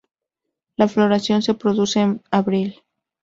[0.77, 2.81] La floración se produce en abril.